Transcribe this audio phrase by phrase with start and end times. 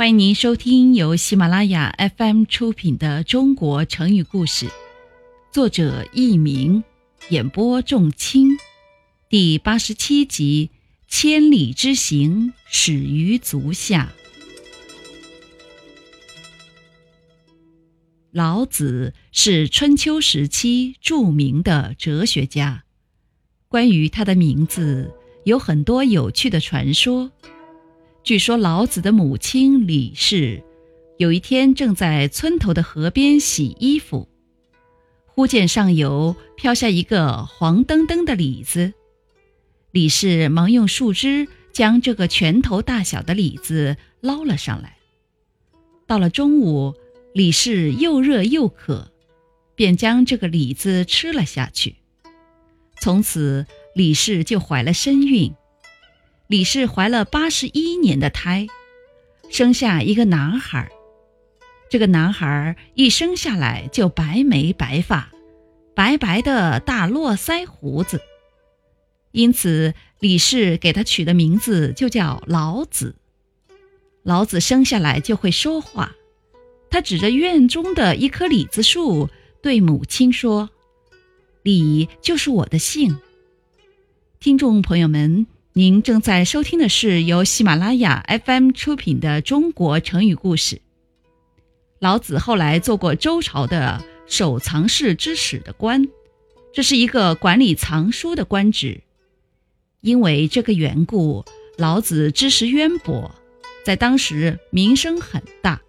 [0.00, 4.64] 欢迎您收听由喜马拉雅 FM 出品的《中国成语故事》，
[5.52, 6.82] 作者佚名，
[7.28, 8.56] 演播仲卿，
[9.28, 10.70] 第八十七集
[11.06, 14.10] 《千里之行，始于足下》。
[18.30, 22.84] 老子是春秋时期著名的哲学家，
[23.68, 25.12] 关于他的名字
[25.44, 27.30] 有很多有趣的传说。
[28.22, 30.62] 据说老子的母亲李氏，
[31.16, 34.28] 有一天正在村头的河边洗衣服，
[35.26, 38.92] 忽见上游飘下一个黄澄澄的李子，
[39.90, 44.96] 李氏忙用树枝将这个拳头大小的李子捞了上来。
[46.06, 46.94] 到了中午，
[47.32, 49.10] 李氏又热又渴，
[49.74, 51.96] 便将这个李子吃了下去。
[53.00, 55.52] 从此，李氏就怀了身孕。
[56.50, 58.66] 李氏怀了八十一年的胎，
[59.50, 60.90] 生下一个男孩。
[61.88, 65.30] 这个男孩一生下来就白眉白发，
[65.94, 68.20] 白白的大络腮胡子，
[69.30, 73.14] 因此李氏给他取的名字就叫老子。
[74.24, 76.16] 老子生下来就会说话，
[76.90, 79.28] 他指着院中的一棵李子树，
[79.62, 80.68] 对母亲说
[81.62, 83.20] ：“李就是我的姓。”
[84.40, 85.46] 听众朋友们。
[85.72, 90.76] 您正在收听的是由喜马拉雅 FM 出品的《中国成语故事》。
[92.00, 96.08] 老子后来做过周朝的守藏室之史的官，
[96.72, 99.00] 这是一个管理藏书的官职。
[100.00, 101.44] 因为这个缘故，
[101.78, 103.32] 老子知识渊博，
[103.84, 105.80] 在当时名声很大。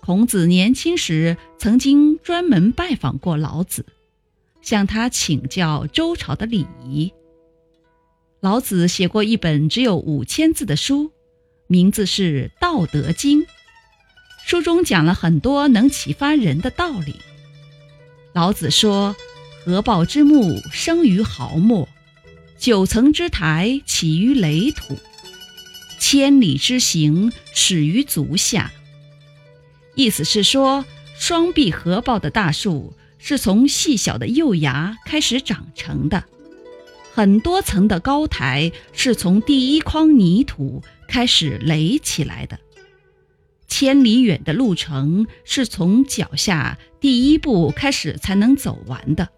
[0.00, 3.86] 孔子年轻时曾经专门拜访过老子，
[4.60, 7.10] 向他请教周朝的礼仪。
[8.42, 11.12] 老子写过一本只有五千字的书，
[11.68, 13.42] 名字是《道德经》。
[14.44, 17.20] 书中讲了很多能启发人的道理。
[18.32, 19.14] 老子说
[19.64, 21.86] ：“合抱之木，生于毫末；
[22.58, 24.96] 九层之台，起于垒土；
[26.00, 28.72] 千里之行，始于足下。”
[29.94, 30.84] 意思是说，
[31.16, 36.24] 双臂合抱的大树是从细小的幼芽开始长成的。
[37.14, 42.58] 很多层的高台是从第一筐泥土开始垒起来的，
[43.68, 49.28] 千里远的路程是从脚下第一步开始才能走完的。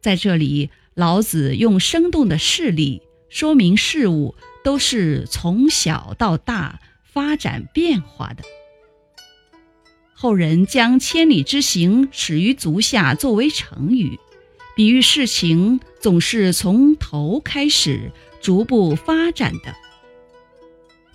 [0.00, 4.34] 在这里，老子用生动的事例说明事物
[4.64, 8.42] 都是从小到大发展变化的。
[10.14, 14.18] 后人将“千里之行，始于足下”作为成语。
[14.74, 19.72] 比喻事情总是从头开始，逐步发展的。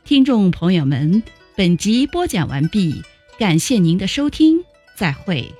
[0.05, 1.21] 听众朋友们，
[1.57, 3.01] 本集播讲完毕，
[3.37, 4.63] 感谢您的收听，
[4.95, 5.53] 再会。